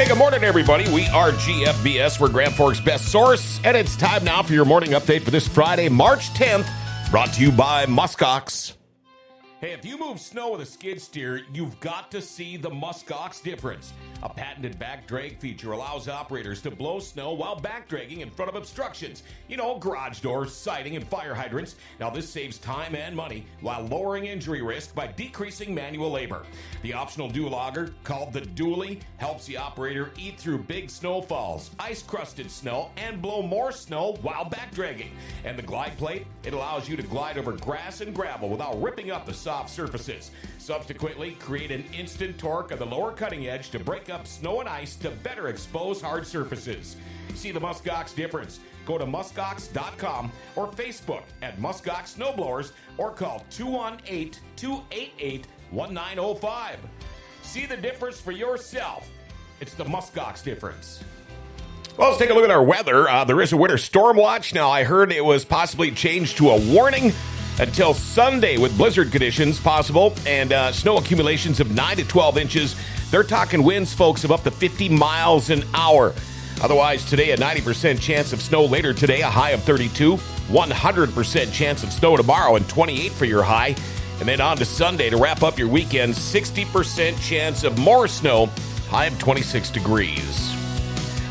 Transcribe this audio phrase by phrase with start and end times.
[0.00, 0.90] Hey, good morning, everybody.
[0.90, 2.18] We are GFBS.
[2.18, 5.46] We're Grand Forks' best source, and it's time now for your morning update for this
[5.46, 6.66] Friday, March 10th,
[7.10, 8.79] brought to you by Muskox.
[9.60, 13.42] Hey, if you move snow with a skid steer, you've got to see the Muskox
[13.42, 13.92] difference.
[14.22, 18.48] A patented back drag feature allows operators to blow snow while back dragging in front
[18.48, 19.22] of obstructions.
[19.48, 21.76] You know, garage doors, siding, and fire hydrants.
[21.98, 26.46] Now, this saves time and money while lowering injury risk by decreasing manual labor.
[26.80, 32.02] The optional dual auger, called the dually, helps the operator eat through big snowfalls, ice
[32.02, 35.10] crusted snow, and blow more snow while back dragging.
[35.44, 39.10] And the glide plate, it allows you to glide over grass and gravel without ripping
[39.10, 40.30] up the soft surfaces.
[40.58, 44.68] Subsequently, create an instant torque on the lower cutting edge to break up snow and
[44.68, 46.96] ice to better expose hard surfaces.
[47.34, 48.60] See the Muskox difference.
[48.86, 56.78] Go to muskox.com or Facebook at Muskox Snowblowers or call 218 288 1905.
[57.42, 59.08] See the difference for yourself.
[59.60, 61.04] It's the Muskox difference.
[61.96, 63.08] Well, let's take a look at our weather.
[63.08, 64.54] Uh, there is a winter storm watch.
[64.54, 67.12] Now, I heard it was possibly changed to a warning
[67.58, 72.76] until Sunday with blizzard conditions possible and uh, snow accumulations of 9 to 12 inches.
[73.10, 76.14] They're talking winds, folks, of up to 50 miles an hour.
[76.62, 81.82] Otherwise, today, a 90% chance of snow later today, a high of 32, 100% chance
[81.82, 83.74] of snow tomorrow, and 28 for your high.
[84.20, 88.46] And then on to Sunday to wrap up your weekend, 60% chance of more snow,
[88.88, 90.59] high of 26 degrees.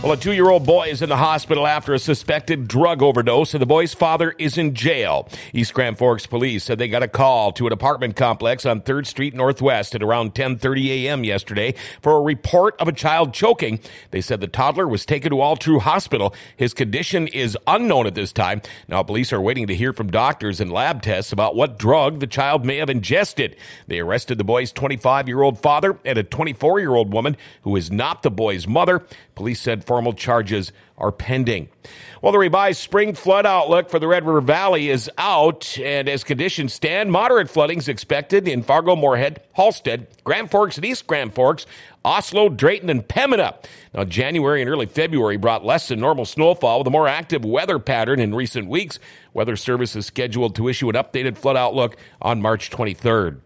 [0.00, 3.52] Well, a two year old boy is in the hospital after a suspected drug overdose,
[3.52, 5.28] and the boy's father is in jail.
[5.52, 9.06] East Grand Forks police said they got a call to an apartment complex on 3rd
[9.08, 11.24] Street Northwest at around 10:30 a.m.
[11.24, 13.80] yesterday for a report of a child choking.
[14.12, 16.32] They said the toddler was taken to Altru Hospital.
[16.56, 18.62] His condition is unknown at this time.
[18.86, 22.28] Now, police are waiting to hear from doctors and lab tests about what drug the
[22.28, 23.56] child may have ingested.
[23.88, 27.74] They arrested the boy's 25 year old father and a 24 year old woman who
[27.74, 29.04] is not the boy's mother.
[29.38, 31.68] Police said formal charges are pending.
[32.20, 36.24] Well, the revised spring flood outlook for the Red River Valley is out, and as
[36.24, 41.34] conditions stand, moderate flooding is expected in Fargo, Moorhead, Halstad, Grand Forks, and East Grand
[41.34, 41.66] Forks,
[42.04, 43.54] Oslo, Drayton, and Pembina.
[43.94, 47.78] Now, January and early February brought less than normal snowfall with a more active weather
[47.78, 48.98] pattern in recent weeks.
[49.34, 53.38] Weather Service is scheduled to issue an updated flood outlook on March 23rd.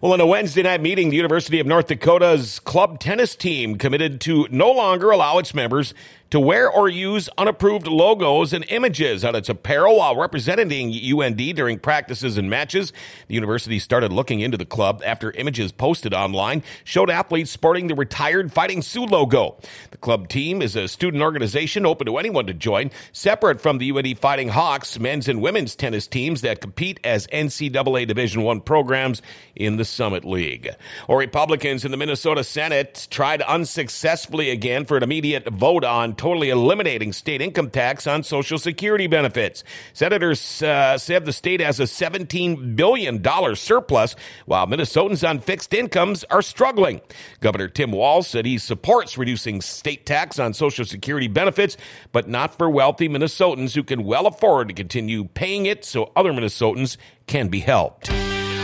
[0.00, 4.20] Well, in a Wednesday night meeting, the University of North Dakota's club tennis team committed
[4.22, 5.94] to no longer allow its members
[6.30, 11.78] to wear or use unapproved logos and images on its apparel while representing UND during
[11.78, 12.92] practices and matches.
[13.26, 17.96] The university started looking into the club after images posted online showed athletes sporting the
[17.96, 19.58] retired Fighting Sioux logo.
[19.90, 23.90] The club team is a student organization open to anyone to join, separate from the
[23.90, 29.20] UND Fighting Hawks men's and women's tennis teams that compete as NCAA Division One programs
[29.56, 30.68] in the Summit League.
[31.08, 36.50] Or Republicans in the Minnesota Senate tried unsuccessfully again for an immediate vote on totally
[36.50, 39.64] eliminating state income tax on Social Security benefits.
[39.94, 43.24] Senators uh, said the state has a $17 billion
[43.56, 47.00] surplus, while Minnesotans on fixed incomes are struggling.
[47.40, 51.78] Governor Tim Walz said he supports reducing state tax on Social Security benefits,
[52.12, 56.34] but not for wealthy Minnesotans who can well afford to continue paying it so other
[56.34, 58.10] Minnesotans can be helped.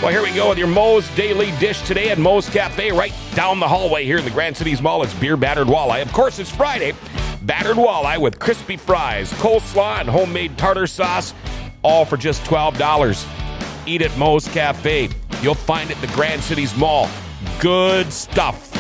[0.03, 3.59] Well, here we go with your Moe's Daily Dish today at Moe's Cafe, right down
[3.59, 5.03] the hallway here in the Grand Cities Mall.
[5.03, 6.03] It's beer battered walleye.
[6.03, 6.93] Of course, it's Friday.
[7.43, 11.33] Battered walleye with crispy fries, coleslaw, and homemade tartar sauce,
[11.83, 13.27] all for just $12.
[13.87, 15.09] Eat at Moe's Cafe.
[15.41, 17.09] You'll find it the Grand Cities Mall.
[17.59, 18.71] Good stuff.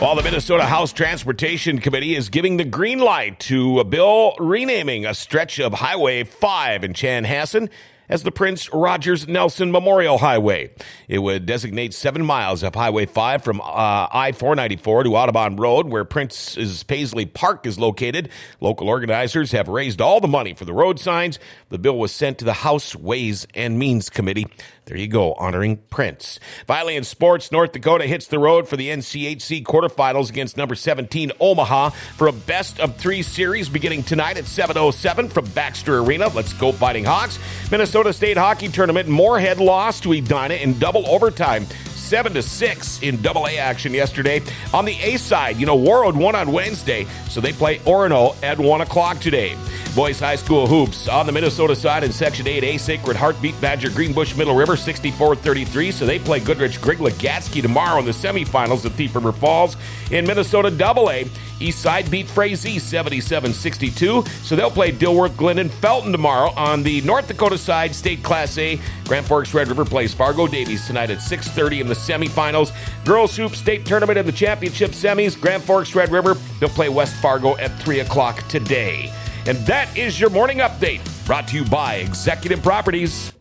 [0.00, 5.04] While the Minnesota House Transportation Committee is giving the green light to a bill renaming
[5.04, 7.70] a stretch of Highway 5 in Chanhassen
[8.08, 10.70] as the Prince Rogers Nelson Memorial Highway.
[11.08, 15.86] It would designate seven miles of Highway 5 from uh, I 494 to Audubon Road,
[15.86, 18.28] where Prince's Paisley Park is located.
[18.60, 21.38] Local organizers have raised all the money for the road signs.
[21.68, 24.46] The bill was sent to the House Ways and Means Committee.
[24.86, 26.38] There you go, honoring Prince.
[26.68, 31.32] Finally, in sports, North Dakota hits the road for the NCHC quarterfinals against number 17
[31.40, 36.28] Omaha for a best of three series beginning tonight at 7.07 from Baxter Arena.
[36.28, 37.36] Let's go Fighting Hawks.
[37.68, 41.66] Minnesota State Hockey Tournament, Moorhead lost to Edina in double overtime.
[42.06, 44.40] 7 to 6 in double A action yesterday.
[44.72, 48.58] On the A side, you know, Warroad won on Wednesday, so they play Orono at
[48.58, 49.56] 1 o'clock today.
[49.96, 53.90] Boys High School Hoops on the Minnesota side in Section 8A, Sacred Heart beat Badger
[53.90, 58.84] Greenbush Middle River 64 33, so they play Goodridge Grygla Gatzke tomorrow in the semifinals
[58.84, 59.76] at Thief River Falls.
[60.10, 61.24] In Minnesota Double A,
[61.60, 64.24] East Side beat Frazee 77 62.
[64.42, 66.50] So they'll play Dilworth, Glyndon Felton tomorrow.
[66.56, 70.86] On the North Dakota side, State Class A, Grand Forks Red River plays Fargo Davies
[70.86, 72.72] tonight at 6.30 in the semifinals.
[73.04, 77.16] Girls Hoop State Tournament in the championship semis, Grand Forks Red River, they'll play West
[77.16, 79.12] Fargo at 3 o'clock today.
[79.46, 83.32] And that is your morning update, brought to you by Executive Properties.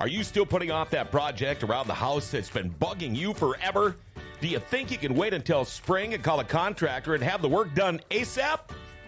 [0.00, 3.96] Are you still putting off that project around the house that's been bugging you forever?
[4.40, 7.48] Do you think you can wait until spring and call a contractor and have the
[7.48, 8.60] work done ASAP?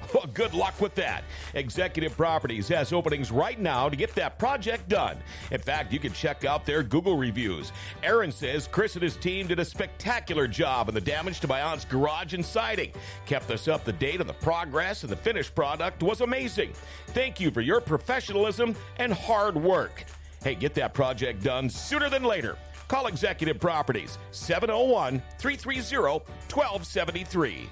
[0.14, 1.24] Well, good luck with that.
[1.54, 5.16] Executive Properties has openings right now to get that project done.
[5.50, 7.72] In fact, you can check out their Google reviews.
[8.04, 11.60] Aaron says Chris and his team did a spectacular job on the damage to my
[11.60, 12.92] aunt's garage and siding.
[13.26, 16.72] Kept us up to date on the progress, and the finished product was amazing.
[17.08, 20.04] Thank you for your professionalism and hard work.
[20.44, 22.56] Hey, get that project done sooner than later.
[22.88, 26.08] Call Executive Properties 701 330
[26.52, 27.70] 1273.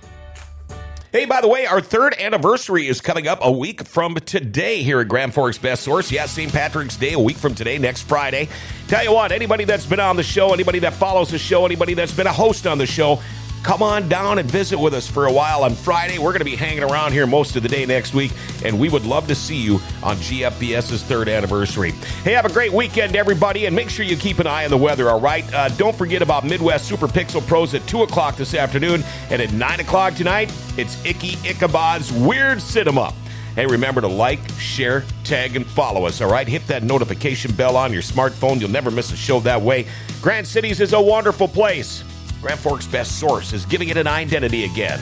[1.12, 4.98] Hey, by the way, our third anniversary is coming up a week from today here
[4.98, 6.10] at Grand Forks Best Source.
[6.10, 6.50] Yes, St.
[6.50, 8.48] Patrick's Day, a week from today, next Friday.
[8.88, 11.94] Tell you what, anybody that's been on the show, anybody that follows the show, anybody
[11.94, 13.20] that's been a host on the show,
[13.64, 16.18] come on down and visit with us for a while on Friday.
[16.18, 18.30] We're going to be hanging around here most of the day next week,
[18.62, 21.92] and we would love to see you on GFBS's third anniversary.
[22.22, 24.76] Hey, have a great weekend, everybody, and make sure you keep an eye on the
[24.76, 25.50] weather, all right?
[25.52, 29.52] Uh, don't forget about Midwest Super Pixel Pros at 2 o'clock this afternoon, and at
[29.52, 33.14] 9 o'clock tonight, it's Icky Ichabod's Weird Cinema.
[33.54, 36.46] Hey, remember to like, share, tag, and follow us, all right?
[36.46, 38.60] Hit that notification bell on your smartphone.
[38.60, 39.86] You'll never miss a show that way.
[40.20, 42.04] Grand Cities is a wonderful place.
[42.44, 45.00] Grand Forks' best source is giving it an identity again.